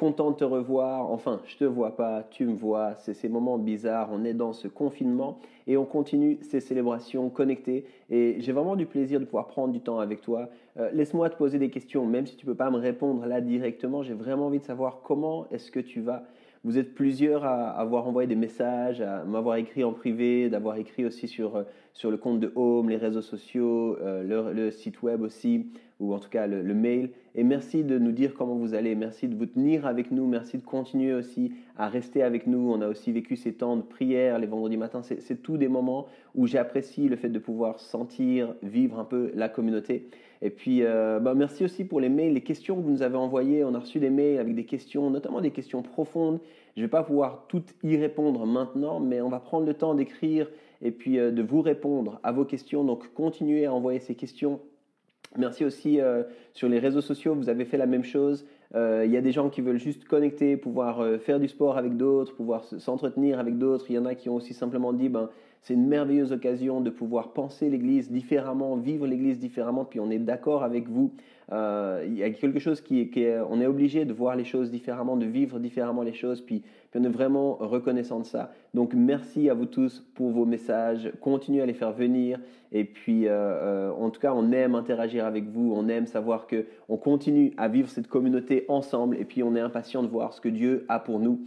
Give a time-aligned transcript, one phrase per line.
[0.00, 1.10] content de te revoir.
[1.10, 2.94] Enfin, je te vois pas, tu me vois.
[2.96, 4.08] C'est ces moments bizarres.
[4.10, 7.84] On est dans ce confinement et on continue ces célébrations connectées.
[8.08, 10.48] Et j'ai vraiment du plaisir de pouvoir prendre du temps avec toi.
[10.78, 14.02] Euh, Laisse-moi te poser des questions, même si tu peux pas me répondre là directement.
[14.02, 16.22] J'ai vraiment envie de savoir comment est-ce que tu vas.
[16.62, 21.06] Vous êtes plusieurs à avoir envoyé des messages, à m'avoir écrit en privé, d'avoir écrit
[21.06, 21.62] aussi sur, euh,
[21.94, 25.68] sur le compte de Home, les réseaux sociaux, euh, le, site web aussi,
[26.00, 27.12] ou en tout cas le, le mail.
[27.34, 30.58] Et merci de nous dire comment vous allez, merci de vous tenir avec nous, merci
[30.58, 32.70] de continuer aussi à rester avec nous.
[32.70, 35.00] On a aussi vécu ces temps de prière les vendredis matins.
[35.02, 39.48] C'est tous des moments où j'apprécie le fait de pouvoir sentir, vivre un peu la
[39.48, 40.10] communauté.
[40.42, 43.16] Et puis, euh, bah, merci aussi pour les mails, les questions que vous nous avez
[43.16, 43.62] envoyées.
[43.64, 46.40] On a reçu des mails avec des questions, notamment des questions profondes.
[46.76, 49.94] Je ne vais pas pouvoir toutes y répondre maintenant, mais on va prendre le temps
[49.94, 50.48] d'écrire
[50.82, 52.84] et puis euh, de vous répondre à vos questions.
[52.84, 54.60] Donc, continuez à envoyer ces questions
[55.38, 58.44] Merci aussi euh, sur les réseaux sociaux, vous avez fait la même chose.
[58.74, 61.96] Euh, Il y a des gens qui veulent juste connecter, pouvoir faire du sport avec
[61.96, 63.84] d'autres, pouvoir se- s'entretenir avec d'autres.
[63.90, 65.28] Il y en a qui ont aussi simplement dit, ben,
[65.62, 69.84] c'est une merveilleuse occasion de pouvoir penser l'Église différemment, vivre l'Église différemment.
[69.84, 71.12] Puis on est d'accord avec vous.
[71.52, 74.36] Euh, il y a quelque chose qui est, qui est- on est obligé de voir
[74.36, 76.40] les choses différemment, de vivre différemment les choses.
[76.40, 76.62] Puis,
[76.94, 78.52] on est vraiment reconnaissant de ça.
[78.74, 81.12] Donc merci à vous tous pour vos messages.
[81.20, 82.40] Continuez à les faire venir.
[82.72, 85.72] Et puis, euh, euh, en tout cas, on aime interagir avec vous.
[85.74, 89.16] On aime savoir que on continue à vivre cette communauté ensemble.
[89.18, 91.40] Et puis, on est impatient de voir ce que Dieu a pour nous.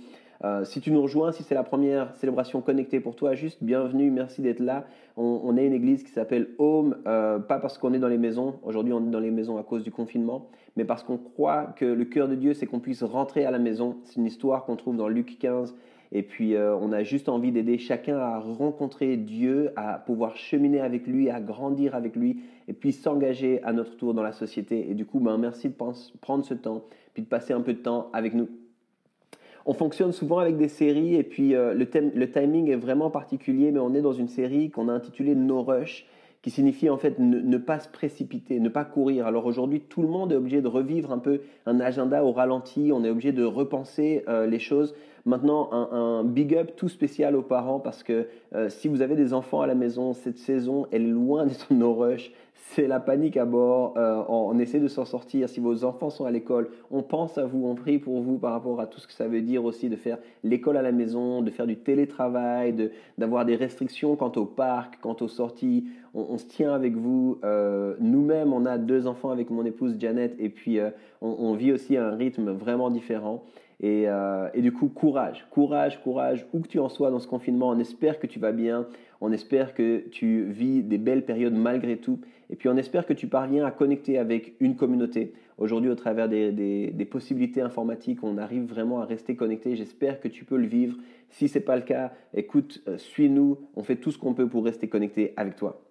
[0.44, 4.12] Euh, si tu nous rejoins, si c'est la première célébration connectée pour toi, juste bienvenue,
[4.12, 4.86] merci d'être là.
[5.16, 8.56] On, est une église qui s'appelle Home, euh, pas parce qu'on est dans les maisons,
[8.64, 11.86] aujourd'hui on est dans les maisons à cause du confinement, mais parce qu'on croit que
[11.86, 13.98] le cœur de Dieu, c'est qu'on puisse rentrer à la maison.
[14.04, 15.76] C'est une histoire qu'on trouve dans Luc 15.
[16.16, 20.82] Et puis euh, on a juste envie d'aider chacun à rencontrer Dieu, à pouvoir cheminer
[20.82, 24.92] avec lui, à grandir avec lui, et puis s'engager à notre tour dans la société.
[24.92, 25.76] Et du coup, ben, merci de
[26.22, 28.50] prendre ce temps, puis de passer un peu de temps avec nous.
[29.66, 33.10] On fonctionne souvent avec des séries et puis euh, le, thème- le timing est vraiment
[33.10, 36.06] particulier, mais on est dans une série qu'on a intitulée No Rush,
[36.42, 39.26] qui signifie en fait ne, pas se précipiter, ne pas courir.
[39.26, 42.92] Alors aujourd'hui, tout le monde est obligé de revivre un peu un agenda au ralenti,
[42.94, 44.94] on est obligé de repenser euh, les choses.
[45.26, 49.34] Maintenant, un, big up tout spécial aux parents parce que euh, si vous avez des
[49.34, 52.34] enfants à la maison, cette saison, elle est loin d'être no rush.
[52.56, 53.94] C'est la panique à bord.
[53.98, 55.48] Euh, on, essaie de s'en sortir.
[55.48, 58.52] Si vos enfants sont à l'école, on pense à vous, on prie pour vous par
[58.52, 61.42] rapport à tout ce que ça veut dire aussi de faire l'école à la maison,
[61.42, 65.86] de faire du télétravail, d'avoir des restrictions quant au parc, quant aux sorties.
[66.14, 67.40] On, se tient avec vous.
[67.44, 70.80] Euh, Nous-mêmes, on a deux enfants avec mon épouse Janet et puis
[71.22, 73.44] on, on vit aussi à un rythme vraiment différent.
[73.82, 77.28] Et, euh, et du coup, courage, courage, courage, où que tu en sois dans ce
[77.28, 78.88] confinement, on espère que tu vas bien,
[79.20, 82.20] on espère que tu vis des belles périodes malgré tout,
[82.50, 85.34] et puis on espère que tu parviens à connecter avec une communauté.
[85.58, 89.76] Aujourd'hui, au travers des possibilités informatiques, on arrive vraiment à rester connecté.
[89.76, 90.98] J'espère que tu peux le vivre.
[91.30, 94.48] Si ce n'est pas le cas, écoute, euh, suis-nous, on fait tout ce qu'on peut
[94.48, 95.82] pour rester connecté avec toi.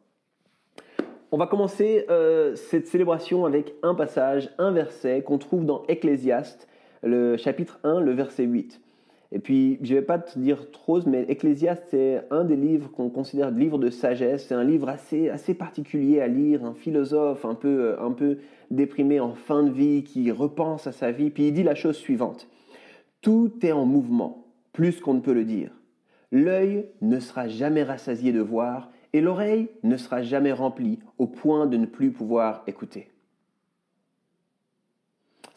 [1.33, 6.69] On va commencer euh, cette célébration avec un passage, un verset qu'on trouve dans Ecclésiaste,
[7.03, 8.81] le chapitre 1, le verset 8.
[9.35, 12.91] Et puis, je ne vais pas te dire trop, mais Ecclésiaste, c'est un des livres
[12.91, 14.47] qu'on considère livre de sagesse.
[14.47, 18.39] C'est un livre assez, assez particulier à lire, un philosophe un peu, un peu
[18.71, 21.31] déprimé en fin de vie, qui repense à sa vie.
[21.31, 22.47] Puis il dit la chose suivante.
[23.23, 25.71] Tout est en mouvement, plus qu'on ne peut le dire.
[26.31, 31.67] L'œil ne sera jamais rassasié de voir et l'oreille ne sera jamais remplie au point
[31.67, 33.12] de ne plus pouvoir écouter.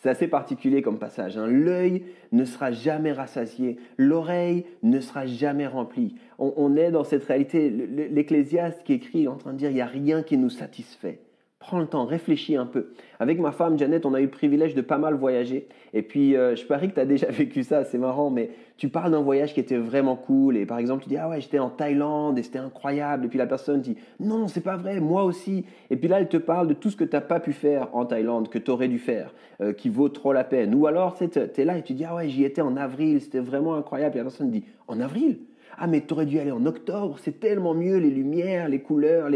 [0.05, 1.35] C'est assez particulier comme passage.
[1.35, 1.47] hein.
[1.47, 6.13] L'œil ne sera jamais rassasié, l'oreille ne sera jamais remplie.
[6.37, 7.71] On, on est dans cette réalité.
[7.71, 10.37] Le- le- L'Ecclésiaste qui écrit est en train de dire il n'y a rien qui
[10.37, 11.17] nous satisfait.
[11.67, 12.89] Prends le temps, réfléchis un peu.
[13.19, 15.67] Avec ma femme Janet, on a eu le privilège de pas mal voyager.
[15.93, 18.87] Et puis, euh, je parie que tu as déjà vécu ça, c'est marrant, mais tu
[18.87, 20.57] parles d'un voyage qui était vraiment cool.
[20.57, 23.25] Et par exemple, tu dis Ah ouais, j'étais en Thaïlande et c'était incroyable.
[23.25, 25.65] Et puis la personne dit Non, c'est pas vrai, moi aussi.
[25.89, 27.87] Et puis là, elle te parle de tout ce que tu n'as pas pu faire
[27.93, 30.75] en Thaïlande, que tu aurais dû faire, euh, qui vaut trop la peine.
[30.75, 33.39] Ou alors, tu es là et tu dis Ah ouais, j'y étais en avril, c'était
[33.39, 34.17] vraiment incroyable.
[34.17, 35.39] Et la personne dit En avril?
[35.77, 39.29] Ah mais t'aurais dû aller en octobre, c'est tellement mieux, les lumières, les couleurs.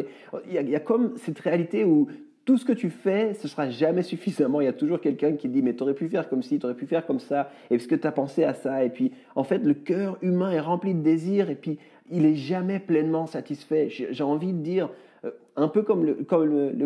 [0.47, 2.07] Il, y a, comme cette réalité où
[2.45, 4.62] tout ce que tu fais, ce sera jamais suffisamment.
[4.62, 6.65] Il y a toujours quelqu'un qui dit, mais tu aurais pu faire comme ci, tu
[6.65, 9.12] aurais pu faire comme ça, et est-ce que tu as pensé à ça Et puis,
[9.36, 11.77] en fait, le cœur humain est rempli de désirs, et puis,
[12.12, 13.88] il est jamais pleinement satisfait.
[13.89, 14.89] J'ai envie de dire,
[15.25, 16.15] euh, un peu comme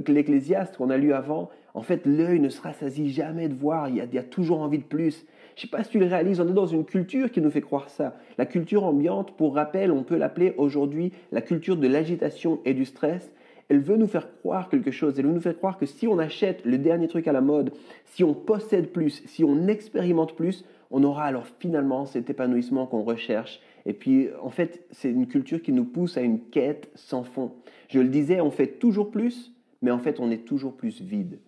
[0.07, 3.95] l'Ecclésiaste qu'on a lu avant, en fait, l'œil ne se rassasie jamais de voir, il
[3.95, 5.25] il y a toujours envie de plus.
[5.55, 7.51] Je ne sais pas si tu le réalises, on est dans une culture qui nous
[7.51, 8.15] fait croire ça.
[8.37, 12.85] La culture ambiante, pour rappel, on peut l'appeler aujourd'hui la culture de l'agitation et du
[12.85, 13.31] stress
[13.69, 15.17] elle veut nous faire croire quelque chose.
[15.17, 17.73] Elle veut nous faire croire que si on achète le dernier truc à la mode,
[18.05, 23.03] si on possède plus, si on expérimente plus, on aura alors finalement cet épanouissement qu'on
[23.03, 23.59] recherche.
[23.85, 27.51] Et puis, en fait, c'est une culture qui nous pousse à une quête sans fond.
[27.89, 29.51] Je le disais, on fait toujours plus,
[29.81, 31.39] mais en fait, on est toujours plus vide.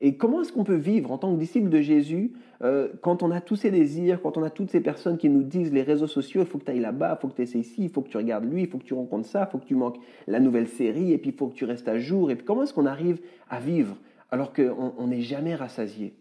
[0.00, 2.32] Et comment est-ce qu'on peut vivre en tant que disciple de Jésus
[2.62, 5.42] euh, quand on a tous ces désirs, quand on a toutes ces personnes qui nous
[5.42, 7.58] disent les réseaux sociaux, il faut que tu ailles là-bas, il faut que tu essaies
[7.58, 9.58] ici, il faut que tu regardes lui, il faut que tu rencontres ça, il faut
[9.58, 12.30] que tu manques la nouvelle série, et puis il faut que tu restes à jour.
[12.30, 13.20] Et puis comment est-ce qu'on arrive
[13.50, 13.96] à vivre
[14.30, 16.14] alors qu'on n'est jamais rassasié?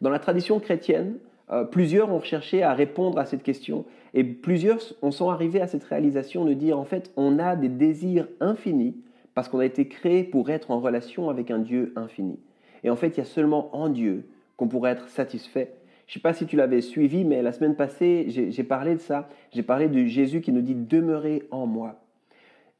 [0.00, 1.16] Dans la tradition chrétienne,
[1.50, 5.84] euh, plusieurs ont cherché à répondre à cette question, et plusieurs sont arrivés à cette
[5.84, 8.96] réalisation de dire en fait, on a des désirs infinis
[9.34, 12.38] parce qu'on a été créé pour être en relation avec un Dieu infini.
[12.84, 15.74] Et en fait, il y a seulement en Dieu qu'on pourrait être satisfait.
[16.06, 19.00] Je ne sais pas si tu l'avais suivi, mais la semaine passée, j'ai parlé de
[19.00, 19.28] ça.
[19.52, 22.00] J'ai parlé de Jésus qui nous dit Demeurez en moi.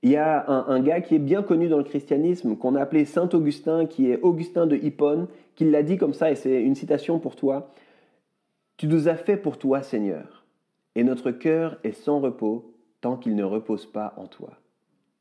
[0.02, 3.06] Il y a un, gars qui est bien connu dans le christianisme, qu'on a appelé
[3.06, 6.74] Saint Augustin, qui est Augustin de Hippone, qui l'a dit comme ça, et c'est une
[6.74, 7.72] citation pour toi.
[8.76, 10.44] Tu nous as fait pour toi, Seigneur,
[10.94, 14.50] et notre cœur est sans repos tant qu'il ne repose pas en toi.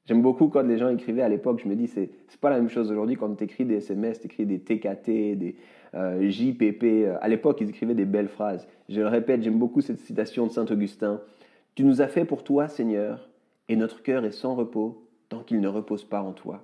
[0.05, 2.57] J'aime beaucoup quand les gens écrivaient à l'époque, je me dis, c'est, n'est pas la
[2.57, 5.55] même chose aujourd'hui quand tu écris des SMS, tu écris des TKT, des
[5.95, 7.07] euh, JPP.
[7.21, 8.67] À l'époque, ils écrivaient des belles phrases.
[8.89, 11.21] Je le répète, j'aime beaucoup cette citation de Saint Augustin.
[11.75, 13.29] Tu nous as fait pour toi, Seigneur,
[13.69, 16.61] et notre cœur est sans repos tant qu'il ne repose pas en toi.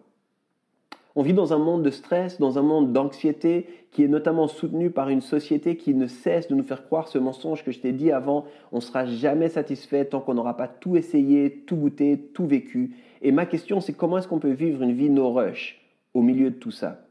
[1.16, 4.92] On vit dans un monde de stress, dans un monde d'anxiété qui est notamment soutenu
[4.92, 7.92] par une société qui ne cesse de nous faire croire ce mensonge que je t'ai
[7.92, 8.46] dit avant.
[8.72, 12.92] On ne sera jamais satisfait tant qu'on n'aura pas tout essayé, tout goûté, tout vécu.
[13.22, 15.82] Et ma question, c'est comment est-ce qu'on peut vivre une vie no rush
[16.14, 17.02] au milieu de tout ça?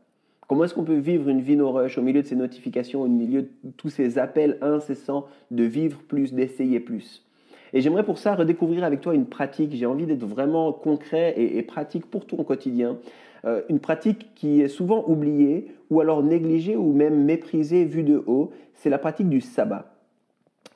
[0.46, 3.08] Comment est-ce qu'on peut vivre une vie no rush au milieu de ces notifications, au
[3.08, 7.24] milieu de tous ces appels incessants de vivre plus, d'essayer plus?
[7.72, 9.74] Et j'aimerais pour ça redécouvrir avec toi une pratique.
[9.74, 12.96] J'ai envie d'être vraiment concret et, pratique pour ton quotidien.
[13.44, 18.22] Euh, une pratique qui est souvent oubliée ou alors négligée ou même méprisée vue de
[18.26, 19.94] haut, c'est la pratique du sabbat.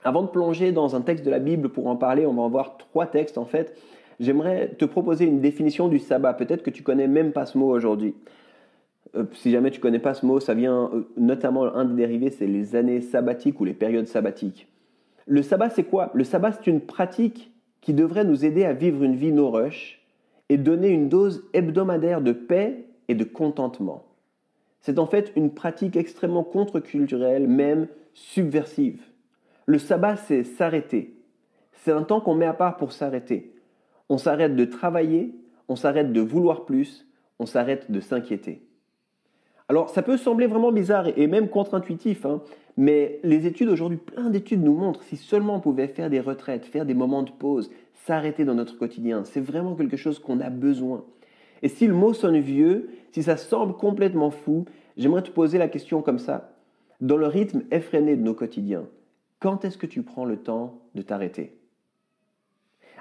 [0.04, 2.48] Avant de plonger dans un texte de la Bible pour en parler, on va en
[2.48, 3.76] voir trois textes en fait
[4.22, 6.32] j'aimerais te proposer une définition du sabbat.
[6.34, 8.14] Peut-être que tu connais même pas ce mot aujourd'hui.
[9.14, 12.30] Euh, si jamais tu connais pas ce mot, ça vient euh, notamment un des dérivés,
[12.30, 14.68] c'est les années sabbatiques ou les périodes sabbatiques.
[15.26, 16.10] Le sabbat, c'est quoi?
[16.14, 20.00] Le sabbat, c'est une pratique qui devrait nous aider à vivre une vie no rush
[20.52, 24.04] et donner une dose hebdomadaire de paix et de contentement.
[24.82, 29.00] C'est en fait une pratique extrêmement contre-culturelle, même subversive.
[29.64, 31.16] Le sabbat, c'est s'arrêter.
[31.72, 33.54] C'est un temps qu'on met à part pour s'arrêter.
[34.10, 35.34] On s'arrête de travailler,
[35.68, 37.08] on s'arrête de vouloir plus,
[37.38, 38.62] on s'arrête de s'inquiéter.
[39.70, 42.42] Alors ça peut sembler vraiment bizarre et même contre-intuitif, hein,
[42.76, 46.66] mais les études aujourd'hui, plein d'études nous montrent si seulement on pouvait faire des retraites,
[46.66, 47.70] faire des moments de pause,
[48.06, 51.04] s'arrêter dans notre quotidien, c'est vraiment quelque chose qu'on a besoin.
[51.62, 54.64] Et si le mot sonne vieux, si ça semble complètement fou,
[54.96, 56.52] j'aimerais te poser la question comme ça.
[57.00, 58.84] Dans le rythme effréné de nos quotidiens,
[59.38, 61.56] quand est-ce que tu prends le temps de t'arrêter?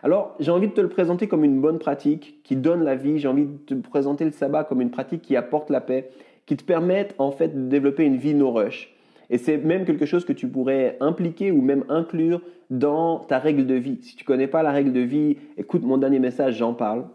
[0.03, 3.19] Alors, j'ai envie de te le présenter comme une bonne pratique qui donne la vie.
[3.19, 6.09] J'ai envie de te présenter le sabbat comme une pratique qui apporte la paix,
[6.47, 8.95] qui te permette en fait de développer une vie no rush.
[9.31, 13.65] Et c'est même quelque chose que tu pourrais impliquer ou même inclure dans ta règle
[13.65, 13.97] de vie.
[14.01, 17.05] Si tu connais pas la règle de vie, écoute mon dernier message, j'en parle.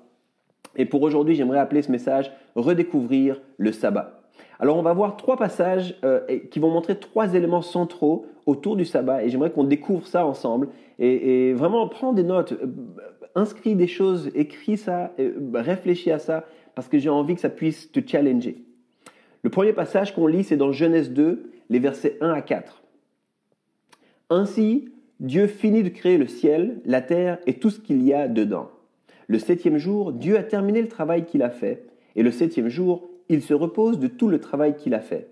[0.76, 4.22] Et pour aujourd'hui, j'aimerais appeler ce message Redécouvrir le sabbat.
[4.58, 6.20] Alors on va voir trois passages euh,
[6.50, 10.68] qui vont montrer trois éléments centraux autour du sabbat et j'aimerais qu'on découvre ça ensemble
[10.98, 12.66] et, vraiment prends des notes, euh,
[13.34, 15.12] inscris des choses, écris ça,
[15.52, 16.44] réfléchis à ça
[16.74, 18.64] parce que j'ai envie que ça puisse te challenger.
[19.42, 22.82] Le premier passage qu'on lit, c'est dans Genèse 2, les versets 1 à 4.
[24.30, 24.88] Ainsi,
[25.20, 28.70] Dieu finit de créer le ciel, la terre et tout ce qu'il y a dedans.
[29.28, 33.08] Le septième jour, Dieu a terminé le travail qu'il a fait, et le septième jour,
[33.28, 35.28] il se repose de tout le travail qu'il a fait.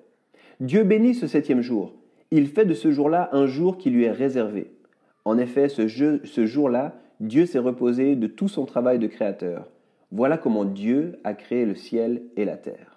[0.61, 1.95] Dieu bénit ce septième jour.
[2.31, 4.71] Il fait de ce jour-là un jour qui lui est réservé.
[5.25, 5.87] En effet, ce,
[6.47, 9.71] jour-là, Dieu s'est reposé de tout son travail de créateur.
[10.11, 12.94] Voilà comment Dieu a créé le ciel et la terre.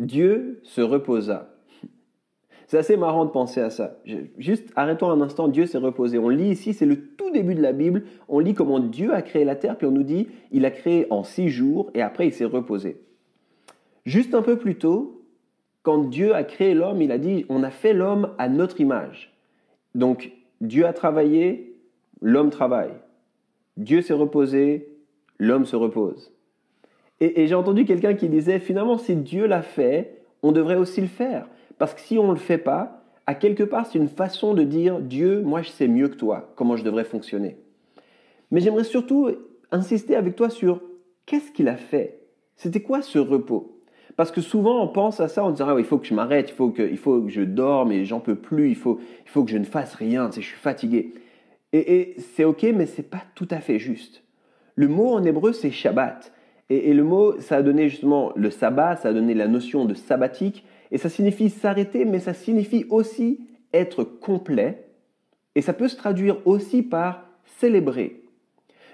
[0.00, 1.54] Dieu se reposa.
[2.66, 3.98] C'est assez marrant de penser à ça.
[4.38, 6.18] Juste arrêtons un instant, Dieu s'est reposé.
[6.18, 9.22] On lit ici, c'est le tout début de la Bible, on lit comment Dieu a
[9.22, 12.26] créé la terre, puis on nous dit, il a créé en six jours, et après
[12.26, 13.00] il s'est reposé.
[14.06, 15.22] Juste un peu plus tôt,
[15.82, 19.36] quand Dieu a créé l'homme, il a dit, on a fait l'homme à notre image.
[19.94, 21.76] Donc Dieu a travaillé,
[22.22, 22.94] l'homme travaille.
[23.76, 24.96] Dieu s'est reposé,
[25.38, 26.32] l'homme se repose.
[27.20, 31.06] Et, j'ai entendu quelqu'un qui disait, finalement, si Dieu l'a fait, on devrait aussi le
[31.06, 31.46] faire.
[31.78, 34.62] Parce que si on ne le fait pas, à quelque part, c'est une façon de
[34.62, 37.56] dire, Dieu, moi, je sais mieux que toi comment je devrais fonctionner.
[38.50, 39.30] Mais j'aimerais surtout
[39.70, 40.80] insister avec toi sur
[41.26, 42.20] qu'est-ce qu'il a fait
[42.56, 43.76] C'était quoi ce repos?
[44.16, 46.50] Parce que souvent on pense à ça en disant ah, il faut que je m'arrête,
[46.50, 49.30] il faut que, il faut que je dorme et j'en peux plus, il faut, il
[49.30, 51.14] faut que je ne fasse rien, je suis fatigué.
[51.72, 54.22] Et, et c'est ok, mais c'est pas tout à fait juste.
[54.74, 56.32] Le mot en hébreu c'est Shabbat.
[56.70, 59.94] Et, le mot, ça a donné justement le sabbat, ça a donné la notion de
[59.94, 63.40] sabbatique, et ça signifie s'arrêter, mais ça signifie aussi
[63.74, 64.86] être complet,
[65.56, 67.24] et ça peut se traduire aussi par
[67.58, 68.22] célébrer.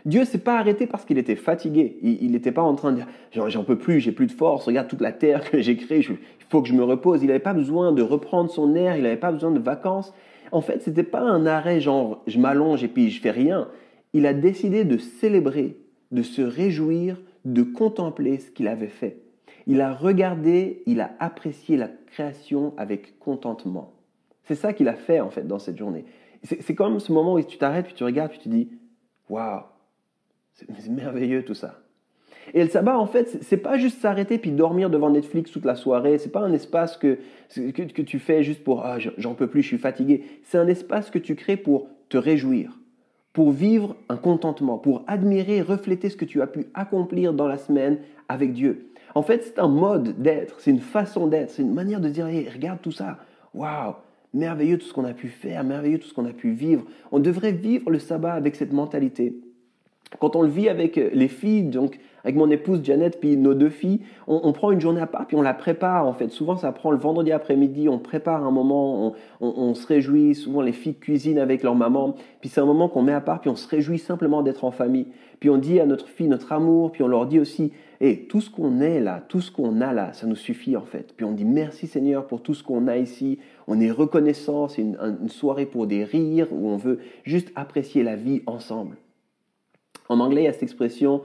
[0.06, 1.98] Dieu s'est pas arrêté parce qu'il était fatigué.
[2.00, 3.08] Il n'était pas en train de dire
[3.48, 6.16] j'en peux plus, j'ai plus de force, regarde toute la terre que j'ai créée, il
[6.48, 7.22] faut que je me repose.
[7.22, 10.14] Il n'avait pas besoin de reprendre son air, il n'avait pas besoin de vacances.
[10.52, 13.66] En fait, ce n'était pas un arrêt genre je m'allonge et puis je fais rien.
[14.12, 15.76] Il a décidé de célébrer,
[16.12, 17.16] de se réjouir
[17.46, 19.22] de contempler ce qu'il avait fait.
[19.66, 23.92] Il a regardé, il a apprécié la création avec contentement.
[24.44, 26.04] C'est ça qu'il a fait en fait dans cette journée.
[26.42, 28.68] C'est comme ce moment où tu t'arrêtes, puis tu regardes, puis tu dis
[29.28, 29.62] Waouh,
[30.54, 31.80] c'est merveilleux tout ça.
[32.54, 35.74] Et le sabbat, en fait, c'est pas juste s'arrêter puis dormir devant Netflix toute la
[35.74, 36.18] soirée.
[36.18, 37.18] C'est pas un espace que,
[37.54, 40.24] que, que tu fais juste pour ah, j'en peux plus, je suis fatigué.
[40.44, 42.78] C'est un espace que tu crées pour te réjouir,
[43.36, 47.58] pour vivre un contentement, pour admirer, refléter ce que tu as pu accomplir dans la
[47.58, 47.98] semaine
[48.30, 48.86] avec Dieu.
[49.14, 52.24] En fait, c'est un mode d'être, c'est une façon d'être, c'est une manière de dire,
[52.24, 53.18] regarde tout ça,
[53.52, 53.92] waouh,
[54.32, 56.86] merveilleux tout ce qu'on a pu faire, merveilleux tout ce qu'on a pu vivre.
[57.12, 59.36] On devrait vivre le sabbat avec cette mentalité.
[60.18, 63.68] Quand on le vit avec les filles, donc avec mon épouse Janet, puis nos deux
[63.68, 66.28] filles, on, prend une journée à part, puis on la prépare en fait.
[66.30, 70.34] Souvent, ça prend le vendredi après-midi, on prépare un moment, on, se réjouit.
[70.34, 73.40] Souvent, les filles cuisinent avec leur maman, puis c'est un moment qu'on met à part,
[73.40, 75.06] puis on se réjouit simplement d'être en famille.
[75.38, 78.40] Puis on dit à notre fille notre amour, puis on leur dit aussi, et tout
[78.40, 81.14] ce qu'on est là, tout ce qu'on a là, ça nous suffit en fait.
[81.16, 83.38] Puis on dit merci Seigneur pour tout ce qu'on a ici.
[83.68, 88.16] On est reconnaissant, c'est une soirée pour des rires où on veut juste apprécier la
[88.16, 88.96] vie ensemble.
[90.08, 91.22] En anglais, il y a cette expression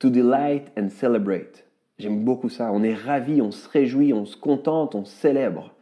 [0.00, 1.64] to delight and celebrate.
[1.98, 2.70] J'aime beaucoup ça.
[2.72, 5.74] On est ravi, on se réjouit, on se contente, on célèbre.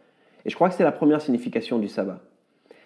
[0.45, 2.21] Et je crois que c'est la première signification du sabbat.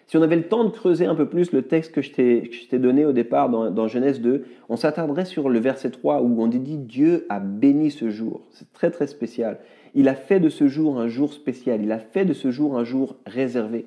[0.05, 2.79] Si on avait le temps de creuser un peu plus le texte que je t'ai
[2.79, 6.77] donné au départ dans, Genèse 2, on s'attarderait sur le verset 3 où on dit
[6.77, 8.41] Dieu a béni ce jour.
[8.51, 9.59] C'est très très spécial.
[9.95, 11.81] Il a fait de ce jour un jour spécial.
[11.81, 13.85] Il a fait de ce jour un jour réservé.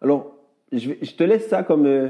[0.00, 0.34] Alors,
[0.72, 2.08] je, te laisse ça comme euh,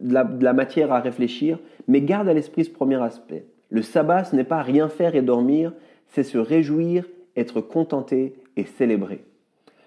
[0.00, 1.58] de la matière à réfléchir,
[1.88, 3.44] mais garde à l'esprit ce premier aspect.
[3.70, 5.72] Le sabbat, ce n'est pas rien faire et dormir,
[6.08, 9.24] c'est se réjouir, être contenté et célébrer.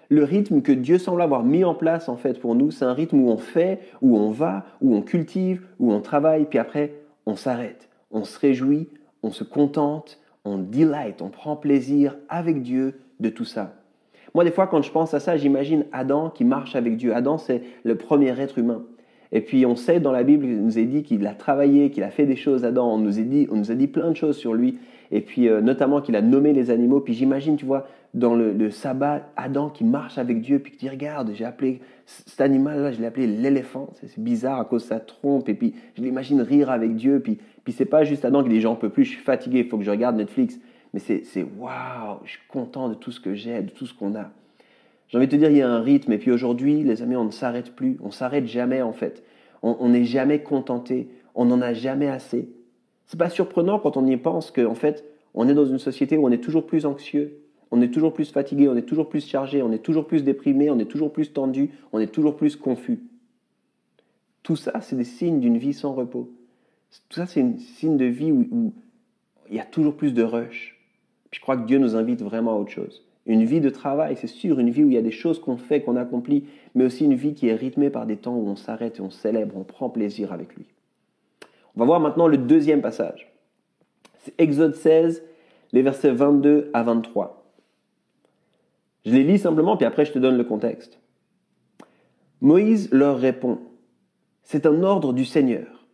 [0.08, 2.92] Le rythme que Dieu semble avoir mis en place en fait pour nous, c'est un
[2.92, 6.94] rythme où on fait, où on va, où on cultive, où on travaille, puis après
[7.26, 8.88] on s'arrête, on se réjouit,
[9.22, 13.74] on se contente, on delight, on prend plaisir avec Dieu de tout ça.
[14.34, 17.14] Moi, des fois, quand je pense à ça, j'imagine Adam qui marche avec Dieu.
[17.14, 18.82] Adam, c'est le premier être humain.
[19.32, 22.02] Et puis on sait dans la Bible, il nous est dit qu'il a travaillé, qu'il
[22.02, 24.16] a fait des choses Adam, on nous, a dit, on nous a dit plein de
[24.16, 24.78] choses sur lui,
[25.10, 28.70] et puis euh, notamment qu'il a nommé les animaux, puis j'imagine, tu vois, dans le,
[28.70, 33.00] sabbat, Adam qui marche avec Dieu, puis qui dit, regarde, j'ai appelé cet animal-là, je
[33.00, 36.70] l'ai appelé l'éléphant, c'est bizarre à cause de sa trompe, et puis je l'imagine rire
[36.70, 39.22] avec Dieu, puis, puis c'est pas juste Adam qui dit, j'en peux plus, je suis
[39.22, 40.60] fatigué, il faut que je regarde Netflix,
[40.92, 41.24] mais c'est
[41.58, 44.30] waouh, je suis content de tout ce que j'ai, de tout ce qu'on a.
[45.08, 46.12] J'ai envie de te dire, il y a un rythme.
[46.12, 47.98] Et puis aujourd'hui, les amis, on ne s'arrête plus.
[48.02, 49.22] On s'arrête jamais, en fait.
[49.62, 51.08] On n'est jamais contenté.
[51.34, 52.48] On n'en a jamais assez.
[53.06, 56.26] C'est pas surprenant quand on y pense qu'en fait, on est dans une société où
[56.26, 59.62] on est toujours plus anxieux, on est toujours plus fatigué, on est toujours plus chargé,
[59.62, 63.00] on est toujours plus déprimé, on est toujours plus tendu, on est toujours plus confus.
[64.42, 66.32] Tout ça, c'est des signes d'une vie sans repos.
[67.08, 68.72] Tout ça, c'est un signe de vie où,
[69.50, 70.80] il y a toujours plus de rush.
[71.30, 73.04] je crois que Dieu nous invite vraiment à autre chose.
[73.26, 75.56] Une vie de travail, c'est sûr, une vie où il y a des choses qu'on
[75.56, 78.56] fait, qu'on accomplit, mais aussi une vie qui est rythmée par des temps où on
[78.56, 80.66] s'arrête et on célèbre, on prend plaisir avec lui.
[81.74, 83.32] On va voir maintenant le deuxième passage.
[84.18, 85.22] C'est Exode 16,
[85.72, 87.44] les versets 22 à 23.
[89.06, 90.98] Je les lis simplement, puis après je te donne le contexte.
[92.40, 93.58] Moïse leur répond,
[94.42, 95.86] C'est un ordre du Seigneur.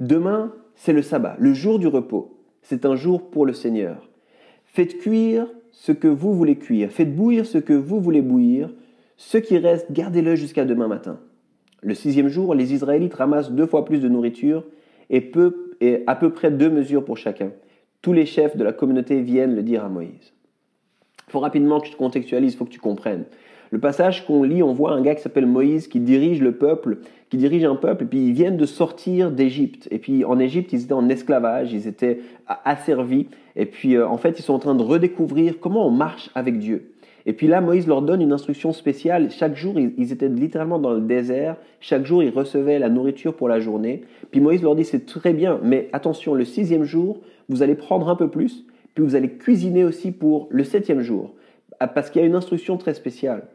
[0.00, 2.38] Demain, c'est le sabbat, le jour du repos.
[2.60, 4.08] C'est un jour pour le Seigneur.
[4.64, 8.70] Faites cuire ce que vous voulez cuire, faites bouillir ce que vous voulez bouillir,
[9.16, 11.20] Ce qui reste, gardez-le jusqu'à demain matin.
[11.82, 14.64] Le sixième jour, les Israélites ramassent deux fois plus de nourriture
[15.10, 15.30] et,
[16.06, 17.52] à peu près deux mesures pour chacun.
[18.02, 20.32] Tous les chefs de la communauté viennent le dire à Moïse.
[21.28, 23.24] Il faut rapidement que je te contextualise, il faut que tu comprennes.
[23.74, 26.98] Le passage qu'on lit, on voit un gars qui s'appelle Moïse qui dirige le peuple,
[27.28, 29.88] qui dirige un peuple, et puis ils viennent de sortir d'Égypte.
[29.90, 32.20] Et puis en Égypte, ils étaient en esclavage, ils étaient
[32.64, 33.26] asservis,
[33.56, 36.60] et puis euh, en fait, ils sont en train de redécouvrir comment on marche avec
[36.60, 36.92] Dieu.
[37.26, 39.32] Et puis là, Moïse leur donne une instruction spéciale.
[39.32, 41.56] Chaque jour, ils étaient littéralement dans le désert.
[41.80, 44.02] Chaque jour, ils recevaient la nourriture pour la journée.
[44.30, 48.08] Puis Moïse leur dit, c'est très bien, mais attention, le sixième jour, vous allez prendre
[48.08, 51.34] un peu plus, puis vous allez cuisiner aussi pour le septième jour.
[51.80, 53.48] Ah, parce qu'il y a une instruction très spéciale.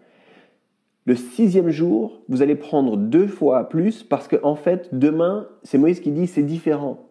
[1.10, 5.80] Le sixième jour, vous allez prendre deux fois plus parce qu'en en fait, demain, c'est
[5.80, 7.08] Moïse qui dit c'est différent.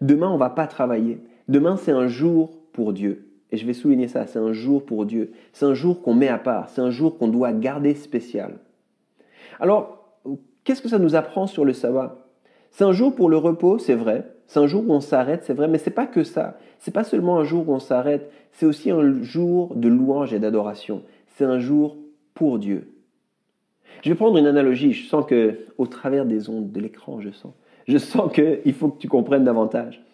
[0.00, 1.18] Demain, on va pas travailler.
[1.48, 3.28] Demain, c'est un jour pour Dieu.
[3.50, 5.32] Et je vais souligner ça, c'est un jour pour Dieu.
[5.52, 6.70] C'est un jour qu'on met à part.
[6.70, 8.54] C'est un jour qu'on doit garder spécial.
[9.60, 10.16] Alors,
[10.64, 12.24] qu'est-ce que ça nous apprend sur le sabbat?
[12.70, 14.32] C'est un jour pour le repos, c'est vrai.
[14.46, 16.56] C'est un jour où on s'arrête, c'est vrai, mais c'est pas que ça.
[16.78, 20.38] C'est pas seulement un jour où on s'arrête, c'est aussi un jour de louange et
[20.38, 21.02] d'adoration.
[21.36, 21.98] C'est un jour
[22.32, 22.91] pour Dieu.
[24.02, 24.92] Je vais prendre une analogie.
[24.92, 27.52] Je sens que, au travers des ondes de l'écran, je sens,
[27.86, 30.04] je sens qu'il faut que tu comprennes davantage.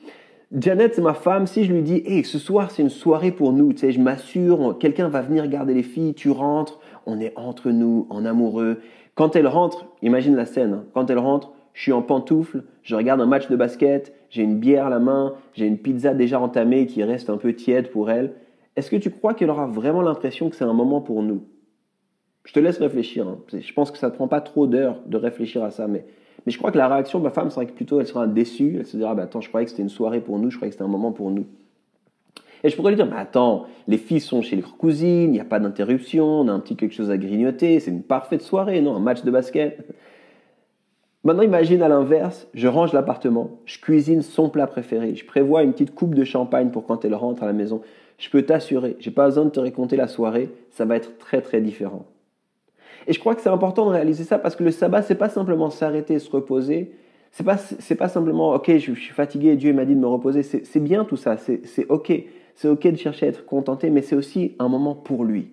[0.57, 1.47] Janet, c'est ma femme.
[1.47, 4.01] Si je lui dis, hey, ce soir, c'est une soirée pour nous, tu sais, je
[4.01, 8.81] m'assure, quelqu'un va venir garder les filles, tu rentres, on est entre nous, en amoureux.
[9.15, 10.85] Quand elle rentre, imagine la scène, hein.
[10.95, 14.59] quand elle rentre, je suis en pantoufle, je regarde un match de basket, j'ai une
[14.59, 18.11] bière à la main, j'ai une pizza déjà entamée qui reste un peu tiède pour
[18.11, 18.33] elle.
[18.77, 21.43] Est-ce que tu crois qu'elle aura vraiment l'impression que c'est un moment pour nous?
[22.49, 23.29] Je te laisse réfléchir.
[23.29, 23.39] Hein.
[23.53, 26.07] Je pense que ça ne prend pas trop d'heures de réfléchir à ça, mais,
[26.47, 28.77] mais je crois que la réaction de ma femme serait que plutôt elle sera déçue.
[28.79, 30.71] Elle se dira bah, Attends, je croyais que c'était une soirée pour nous, je croyais
[30.71, 31.45] que c'était un moment pour nous.
[32.65, 35.41] Et je pourrais lui dire bah, Attends, les filles sont chez leurs cousines, il n'y
[35.41, 38.81] a pas d'interruption, on a un petit quelque chose à grignoter, c'est une parfaite soirée,
[38.81, 39.87] non Un match de basket.
[41.25, 45.73] Maintenant, imagine à l'inverse, je range l'appartement, je cuisine son plat préféré, je prévois une
[45.73, 47.83] petite coupe de champagne pour quand elle rentre à la maison.
[48.17, 51.43] Je peux t'assurer, j'ai pas besoin de te raconter la soirée, ça va être très
[51.43, 52.07] très différent.
[53.09, 55.31] Et je crois que c'est important de réaliser ça parce que le sabbat, c'est pas
[55.31, 56.93] simplement s'arrêter et se reposer.
[57.33, 60.43] C'est pas, c'est pas simplement, ok, je, suis fatigué, Dieu m'a dit de me reposer.
[60.43, 62.13] C'est bien tout ça, c'est ok.
[62.55, 65.53] C'est ok de chercher à être contenté, mais c'est aussi un moment pour lui.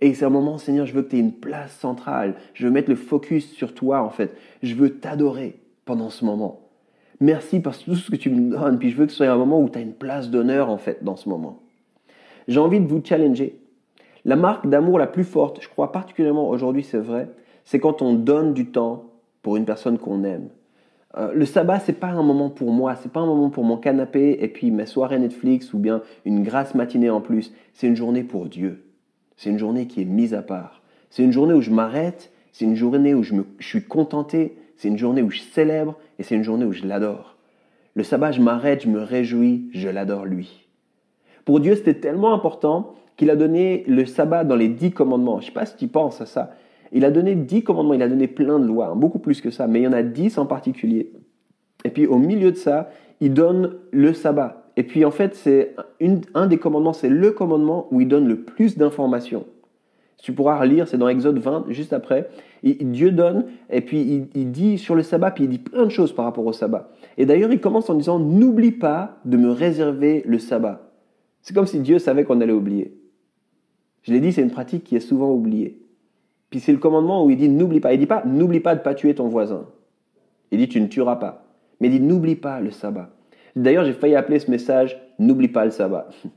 [0.00, 2.36] Et c'est un moment, Seigneur, je veux que tu aies une place centrale.
[2.54, 4.34] Je veux mettre le focus sur toi, en fait.
[4.62, 6.60] Je veux t'adorer pendant ce moment.
[7.20, 8.78] Merci pour tout ce que tu me donnes.
[8.78, 10.78] Puis je veux que ce soit un moment où tu as une place d'honneur, en
[10.78, 11.60] fait, dans ce moment.
[12.48, 13.59] J'ai envie de vous challenger
[14.24, 17.28] la marque d'amour la plus forte, je crois particulièrement aujourd'hui c'est vrai,
[17.64, 19.04] c'est quand on donne du temps
[19.42, 20.48] pour une personne qu'on aime.
[21.16, 23.76] Euh, le sabbat, c'est pas un moment pour moi, c'est pas un moment pour mon
[23.76, 27.52] canapé et puis mes soirées Netflix ou bien une grasse matinée en plus.
[27.72, 28.84] C'est une journée pour Dieu.
[29.36, 30.82] C'est une journée qui est mise à part.
[31.08, 34.56] C'est une journée où je m'arrête, c'est une journée où je, me, je suis contenté,
[34.76, 37.36] c'est une journée où je célèbre et c'est une journée où je l'adore.
[37.94, 40.68] Le sabbat, je m'arrête, je me réjouis, je l'adore lui.
[41.44, 45.40] Pour Dieu, c'était tellement important qu'il a donné le sabbat dans les dix commandements.
[45.40, 46.52] Je sais pas si tu penses à ça.
[46.90, 49.50] Il a donné dix commandements, il a donné plein de lois, hein, beaucoup plus que
[49.50, 51.12] ça, mais il y en a dix en particulier.
[51.84, 52.88] Et puis au milieu de ça,
[53.20, 54.72] il donne le sabbat.
[54.78, 55.76] Et puis en fait, c'est
[56.32, 59.44] un des commandements, c'est le commandement où il donne le plus d'informations.
[60.16, 62.30] Tu pourras relire, c'est dans Exode 20, juste après.
[62.62, 65.90] Dieu donne, et puis il, il, dit sur le sabbat, puis il dit plein de
[65.90, 66.90] choses par rapport au sabbat.
[67.18, 70.90] Et d'ailleurs, il commence en disant, n'oublie pas de me réserver le sabbat.
[71.42, 72.99] C'est comme si Dieu savait qu'on allait oublier.
[74.02, 75.80] Je l'ai dit, c'est une pratique qui est souvent oubliée.
[76.50, 77.94] Puis c'est le commandement où il dit n'oublie pas.
[77.94, 79.66] Il dit pas n'oublie pas de pas tuer ton voisin.
[80.50, 81.44] Il dit tu ne tueras pas.
[81.80, 83.10] Mais il dit n'oublie pas le sabbat.
[83.56, 86.08] D'ailleurs, j'ai failli appeler ce message n'oublie pas le sabbat.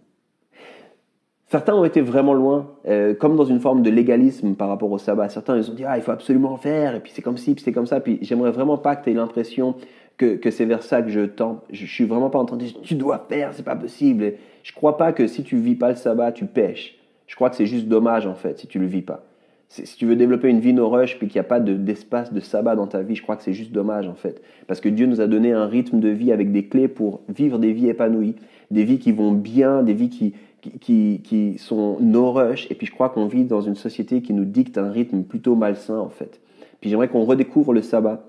[1.48, 4.98] Certains ont été vraiment loin, euh, comme dans une forme de légalisme par rapport au
[4.98, 5.30] sabbat.
[5.30, 7.54] Certains ils ont dit ah il faut absolument en faire et puis c'est comme ci
[7.54, 8.00] puis c'est comme ça.
[8.00, 9.76] Puis j'aimerais vraiment pas que tu aies l'impression
[10.18, 11.62] que, que c'est vers ça que je tends.
[11.72, 14.34] Je, suis vraiment pas en train de dire tu dois faire, c'est pas possible.
[14.64, 16.98] Je crois pas que si tu vis pas le sabbat, tu pêches.
[17.28, 19.24] Je crois que c'est juste dommage en fait si tu le vis pas.
[19.70, 22.40] Si tu veux développer une vie no rush puis qu'il n'y a pas d'espace de,
[22.40, 24.40] sabbat dans ta vie, je crois que c'est juste dommage en fait.
[24.68, 27.58] Parce que Dieu nous a donné un rythme de vie avec des clés pour vivre
[27.58, 28.36] des vies épanouies,
[28.70, 30.34] des vies qui vont bien, des vies qui,
[30.80, 32.70] qui, qui sont no rush.
[32.70, 35.56] Et puis je crois qu'on vit dans une société qui nous dicte un rythme plutôt
[35.56, 36.40] malsain en fait.
[36.80, 38.24] Puis j'aimerais qu'on redécouvre le sabbat,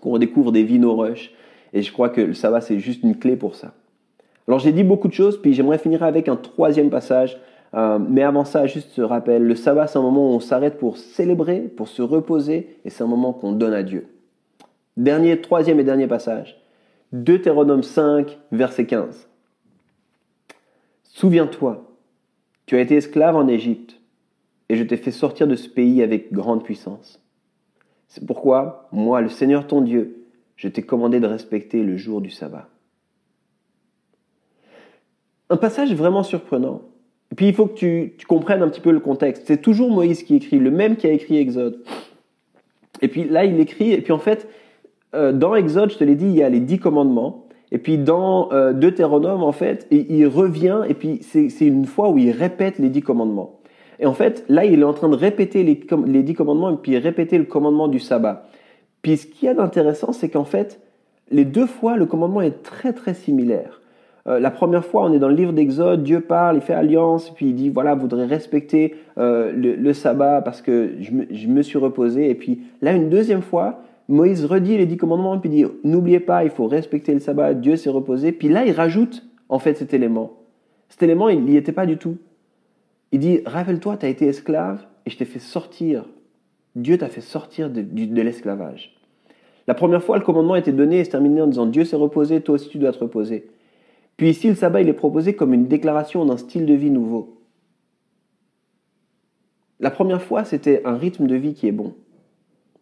[0.00, 1.32] qu'on redécouvre des vies no rush.
[1.72, 3.74] Et je crois que le sabbat c'est juste une clé pour ça.
[4.48, 7.38] Alors j'ai dit beaucoup de choses, puis j'aimerais finir avec un troisième passage
[7.74, 10.78] euh, mais avant ça, juste ce rappel, le sabbat, c'est un moment où on s'arrête
[10.78, 14.06] pour célébrer, pour se reposer, et c'est un moment qu'on donne à Dieu.
[14.96, 16.62] Dernier, troisième et dernier passage.
[17.12, 19.28] Deutéronome 5, verset 15.
[21.02, 21.84] Souviens-toi,
[22.66, 24.00] tu as été esclave en Égypte.
[24.70, 27.20] et je t'ai fait sortir de ce pays avec grande puissance.
[28.08, 32.30] C'est pourquoi, moi, le Seigneur ton Dieu, je t'ai commandé de respecter le jour du
[32.30, 32.68] sabbat.
[35.50, 36.82] Un passage vraiment surprenant.
[37.32, 39.44] Et puis il faut que tu, comprennes un petit peu le contexte.
[39.46, 41.80] C'est toujours Moïse qui écrit, le même qui a écrit Exode.
[43.02, 44.48] Et puis là, il écrit, et puis en fait,
[45.14, 47.46] euh, dans Exode, je te l'ai dit, il y a les dix commandements.
[47.72, 52.18] Et puis dans euh, Deutéronome, en fait, il revient, et puis c'est une fois où
[52.18, 53.58] il répète les dix commandements.
[53.98, 56.76] Et en fait, là, il est en train de répéter les, les dix commandements et
[56.76, 58.48] puis répéter le commandement du sabbat.
[59.02, 60.80] Puis ce qu'il y a d'intéressant, c'est qu'en fait,
[61.30, 63.80] les deux fois, le commandement est très très similaire.
[64.26, 67.30] Euh, la première fois, on est dans le livre d'Exode, Dieu parle, il fait alliance,
[67.30, 71.78] puis il dit, voilà, vous voudrez respecter euh, le, sabbat parce que je me, suis
[71.78, 72.30] reposé.
[72.30, 76.44] Et puis là, une deuxième fois, Moïse redit les dix commandements, puis dit, n'oubliez pas,
[76.44, 78.32] il faut respecter le sabbat, Dieu s'est reposé.
[78.32, 80.32] Puis là, il rajoute en fait cet élément.
[80.88, 82.16] Cet élément, il n'y était pas du tout.
[83.12, 86.06] Il dit, rappelle-toi, tu as été esclave et je t'ai fait sortir.
[86.76, 88.94] Dieu t'a fait sortir de, de l'esclavage.
[89.66, 92.40] La première fois, le commandement était donné et se terminait en disant Dieu s'est reposé,
[92.40, 93.46] toi aussi tu dois te reposer.
[94.16, 97.40] Puis ici, le sabbat, il est proposé comme une déclaration d'un style de vie nouveau.
[99.80, 101.94] La première fois, c'était un rythme de vie qui est bon.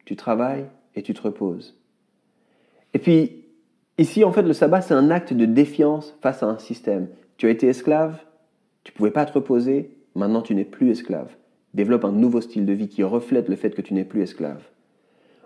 [0.04, 1.76] Tu travailles et tu te reposes.
[2.94, 3.44] Et puis,
[3.98, 7.08] ici, en fait, le sabbat, c'est un acte de défiance face à un système.
[7.38, 8.18] Tu as été esclave,
[8.84, 11.34] tu ne pouvais pas te reposer, maintenant tu n'es plus esclave.
[11.72, 14.62] Développe un nouveau style de vie qui reflète le fait que tu n'es plus esclave.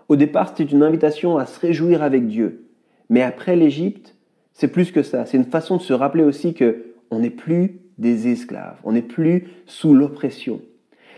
[0.09, 2.65] Au départ, c'était une invitation à se réjouir avec Dieu.
[3.09, 4.16] Mais après l'Égypte,
[4.57, 5.25] c'est plus que ça.
[5.25, 8.77] C'est une façon de se rappeler aussi que on n'est plus des esclaves.
[8.83, 10.61] On n'est plus sous l'oppression.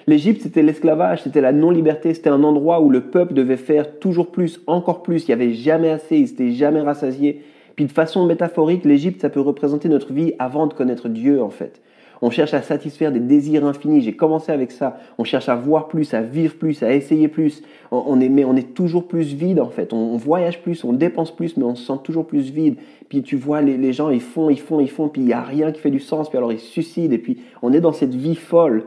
[0.07, 4.31] L'Égypte, c'était l'esclavage, c'était la non-liberté, c'était un endroit où le peuple devait faire toujours
[4.31, 5.23] plus, encore plus.
[5.23, 7.41] Il n'y avait jamais assez, il s'était jamais rassasié.
[7.77, 11.49] Puis de façon métaphorique, l'Égypte, ça peut représenter notre vie avant de connaître Dieu, en
[11.49, 11.81] fait.
[12.21, 14.01] On cherche à satisfaire des désirs infinis.
[14.01, 14.99] J'ai commencé avec ça.
[15.17, 17.61] On cherche à voir plus, à vivre plus, à essayer plus.
[17.91, 19.93] On, est, toujours plus vide en fait.
[19.93, 22.75] On, voyage plus, on dépense plus, mais on se sent toujours plus vide.
[23.07, 25.41] Puis tu vois les, gens, ils font, ils font, ils font, puis il n'y a
[25.41, 26.29] rien qui fait du sens.
[26.29, 27.13] Puis alors ils se suicident.
[27.13, 28.85] Et puis on est dans cette vie folle.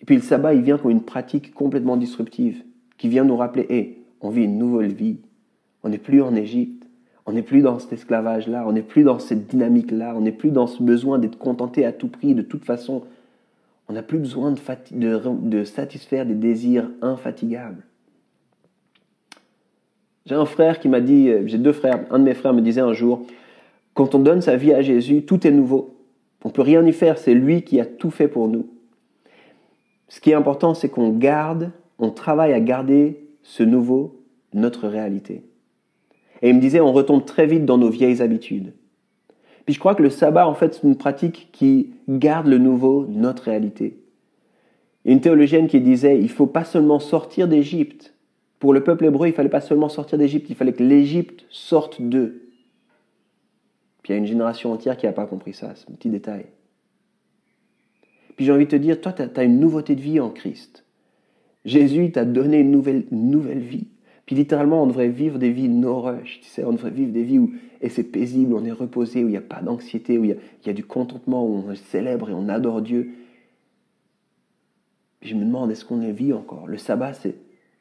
[0.00, 2.62] Et puis le sabbat, il vient comme une pratique complètement disruptive,
[2.98, 5.18] qui vient nous rappeler, hé, on vit une nouvelle vie.
[5.82, 6.77] On n'est plus en Égypte.
[7.28, 10.50] On n'est plus dans cet esclavage-là, on n'est plus dans cette dynamique-là, on n'est plus
[10.50, 13.02] dans ce besoin d'être contenté à tout prix, de toute façon.
[13.86, 14.54] On n'a plus besoin
[14.92, 17.84] de, satisfaire des désirs infatigables.
[20.24, 22.62] J'ai un frère qui m'a dit, euh, j'ai deux frères, un de mes frères me
[22.62, 23.26] disait un jour,
[23.92, 25.98] quand on donne sa vie à Jésus, tout est nouveau.
[26.44, 28.70] On ne peut rien y faire, c'est lui qui a tout fait pour nous.
[30.08, 34.18] Ce qui est important, c'est qu'on garde, on travaille à garder ce nouveau,
[34.54, 35.42] notre réalité.
[36.42, 38.72] Et il me disait, on retombe très vite dans nos vieilles habitudes.
[39.64, 43.06] Puis je crois que le sabbat, en fait, c'est une pratique qui garde le nouveau,
[43.08, 43.98] notre réalité.
[45.04, 48.14] Une théologienne qui disait, il faut pas seulement sortir d'Égypte.
[48.58, 52.00] Pour le peuple hébreu, il fallait pas seulement sortir d'Égypte, il fallait que l'Égypte sorte
[52.00, 52.48] d'eux.
[54.02, 56.46] Puis il y a une génération entière qui n'a pas compris ça, un petit détail.
[58.36, 60.84] Puis j'ai envie de te dire, toi, tu as, une nouveauté de vie en Christ.
[61.64, 63.88] Jésus t'a donné une nouvelle, une nouvelle vie.
[64.28, 67.22] Puis littéralement, on devrait vivre des vies no rush, tu sais, on devrait vivre des
[67.22, 70.24] vies où et c'est paisible, on est reposé, où il n'y a pas d'anxiété, où
[70.24, 70.36] il
[70.66, 73.14] y, a, du contentement, où on célèbre et on adore Dieu.
[75.22, 76.66] Je me demande, est-ce qu'on est vit encore?
[76.66, 77.36] Le sabbat, c'est,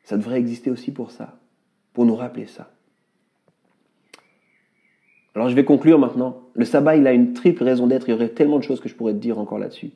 [0.06, 1.38] ça devrait exister aussi pour ça,
[1.92, 2.72] pour nous rappeler ça.
[5.36, 6.44] Alors je vais conclure maintenant.
[6.54, 8.08] Le sabbat, il a une triple raison d'être.
[8.08, 9.92] Il y aurait tellement de choses que je pourrais te dire encore là-dessus.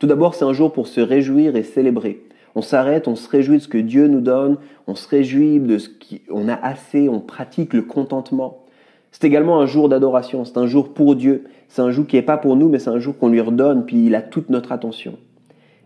[0.00, 2.24] Tout d'abord, c'est un jour pour se réjouir et célébrer.
[2.54, 4.56] On s'arrête, on se réjouit de ce que Dieu nous donne,
[4.86, 8.64] on se réjouit de ce qu'on a assez, on pratique le contentement.
[9.12, 12.22] C'est également un jour d'adoration, c'est un jour pour Dieu, c'est un jour qui n'est
[12.22, 14.72] pas pour nous, mais c'est un jour qu'on lui redonne, puis il a toute notre
[14.72, 15.18] attention.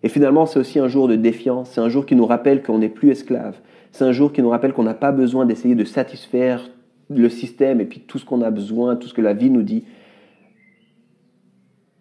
[0.03, 2.79] Et finalement, c'est aussi un jour de défiance, c'est un jour qui nous rappelle qu'on
[2.79, 3.57] n'est plus esclave,
[3.93, 6.71] c'est un jour qui nous rappelle qu'on n'a pas besoin d'essayer de satisfaire
[7.11, 9.63] le système et puis tout ce qu'on a besoin, tout ce que la vie nous
[9.63, 9.85] dit,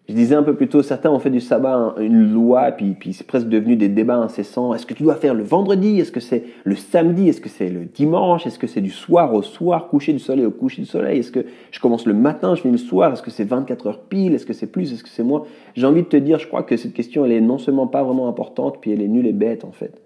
[0.08, 3.12] je disais un peu plus tôt, certains ont fait du sabbat une loi, puis, puis
[3.12, 4.74] c'est presque devenu des débats incessants.
[4.74, 6.00] Est-ce que tu dois faire le vendredi?
[6.00, 7.28] Est-ce que c'est le samedi?
[7.28, 8.44] Est-ce que c'est le dimanche?
[8.44, 11.20] Est-ce que c'est du soir au soir, coucher du soleil au coucher du soleil?
[11.20, 13.12] Est-ce que je commence le matin, je finis le soir?
[13.12, 14.34] Est-ce que c'est 24 heures pile?
[14.34, 14.92] Est-ce que c'est plus?
[14.92, 15.44] Est-ce que c'est moins?
[15.76, 18.02] J'ai envie de te dire, je crois que cette question, elle est non seulement pas
[18.02, 20.00] vraiment importante, puis elle est nulle et bête en fait.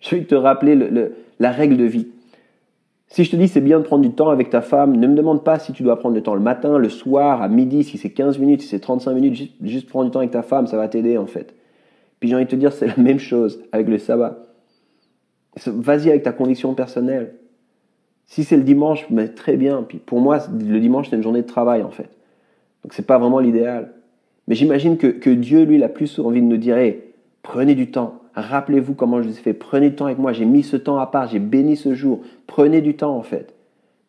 [0.00, 0.76] Je vais te rappeler
[1.38, 2.08] la règle de vie.
[3.08, 5.14] Si je te dis c'est bien de prendre du temps avec ta femme, ne me
[5.14, 7.98] demande pas si tu dois prendre le temps le matin, le soir, à midi, si
[7.98, 10.76] c'est 15 minutes, si c'est 35 minutes, juste, prendre du temps avec ta femme, ça
[10.76, 11.54] va t'aider en fait.
[12.18, 14.42] Puis j'ai envie de te dire, c'est la même chose avec le sabbat.
[15.66, 17.34] Vas-y avec ta conviction personnelle.
[18.26, 19.84] Si c'est le dimanche, mais très bien.
[19.84, 22.10] Puis pour moi, le dimanche, c'est une journée de travail en fait.
[22.82, 23.92] Donc c'est pas vraiment l'idéal.
[24.48, 26.76] Mais j'imagine que, Dieu, lui, il a plus envie de nous dire,
[27.42, 28.20] Prenez du temps.
[28.36, 29.54] Rappelez-vous comment je vous ai fait.
[29.54, 30.32] Prenez du temps avec moi.
[30.32, 31.28] J'ai mis ce temps à part.
[31.28, 32.20] J'ai béni ce jour.
[32.46, 33.56] Prenez du temps en fait.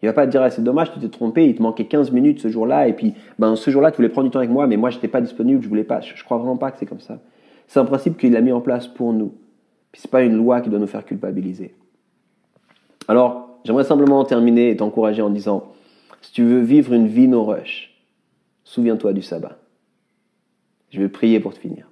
[0.02, 2.12] Il va pas te dire ah, c'est dommage, tu t'es trompé, il te manquait 15
[2.12, 4.68] minutes ce jour-là, et puis ben, ce jour-là, tu voulais prendre du temps avec moi,
[4.68, 6.02] mais moi, je n'étais pas disponible, je voulais pas.
[6.02, 7.20] Je, ne crois vraiment pas que c'est comme ça.
[7.68, 9.34] C'est un principe qu'il a mis en place pour nous.
[9.92, 11.74] Puis c'est pas une loi qui doit nous faire culpabiliser.
[13.08, 15.72] Alors, j'aimerais simplement terminer et t'encourager en disant,
[16.22, 17.96] si tu veux vivre une vie no rush,
[18.64, 19.58] souviens-toi du sabbat.
[20.92, 21.90] Je vais prier pour te finir.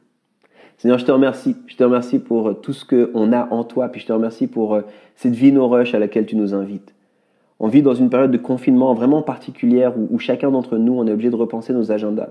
[0.78, 1.56] Seigneur, je te remercie.
[1.68, 4.76] Je te remercie pour tout ce qu'on a en toi, puis je te remercie pour
[4.76, 4.82] euh,
[5.16, 6.94] cette vie no rush à laquelle tu nous invites.
[7.60, 11.12] On vit dans une période de confinement vraiment particulière où, chacun d'entre nous, on est
[11.12, 12.30] obligé de repenser nos agendas.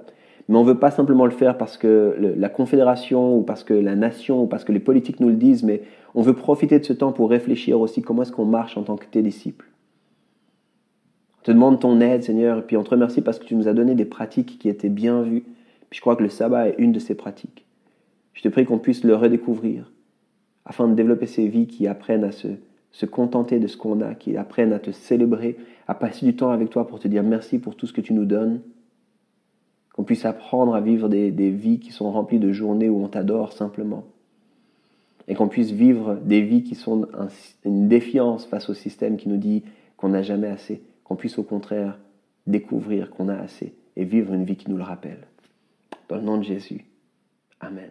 [0.48, 3.72] Mais on ne veut pas simplement le faire parce que la Confédération ou parce que
[3.72, 5.80] la nation ou parce que les politiques nous le disent, mais
[6.14, 8.96] on veut profiter de ce temps pour réfléchir aussi comment est-ce qu'on marche en tant
[8.96, 9.70] que tes disciples.
[11.40, 13.68] On te demande ton aide, Seigneur, et puis on te remercie parce que tu nous
[13.68, 15.44] as donné des pratiques qui étaient bien vues.
[15.88, 17.63] Puis je crois que le sabbat est une de ces pratiques.
[18.34, 19.90] Je te prie qu'on puisse le redécouvrir
[20.64, 24.36] afin de développer ces vies qui apprennent à se contenter de ce qu'on a, qu'ils
[24.36, 25.56] apprennent à te célébrer,
[25.88, 28.12] à passer du temps avec toi pour te dire merci pour tout ce que tu
[28.12, 28.60] nous donnes,
[29.94, 33.52] qu'on puisse apprendre à vivre des, vies qui sont remplies de journées où on t'adore
[33.52, 34.04] simplement,
[35.28, 37.06] et qu'on puisse vivre des vies qui sont
[37.64, 39.62] une défiance face au système qui nous dit
[39.96, 41.98] qu'on n'a jamais assez, qu'on puisse au contraire
[42.46, 45.26] découvrir qu'on a assez et vivre une vie qui nous le rappelle.
[46.08, 46.84] Dans le nom de Jésus.
[47.60, 47.90] Amen.